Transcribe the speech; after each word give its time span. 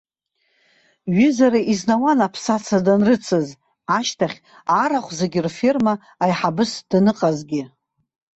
Ҩызара 1.15 1.61
изнауан 1.71 2.19
аԥсаса 2.27 2.79
данрыцыз, 2.85 3.47
ашьҭахь, 3.97 4.37
арахә 4.81 5.11
зегьы 5.19 5.41
рферма 5.45 5.93
аиҳабыс 6.23 6.71
даныҟазгьы. 6.89 7.63